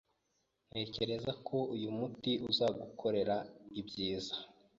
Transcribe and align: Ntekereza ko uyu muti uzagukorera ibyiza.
Ntekereza 0.69 1.31
ko 1.47 1.57
uyu 1.75 1.89
muti 1.97 2.31
uzagukorera 2.49 3.35
ibyiza. 3.79 4.35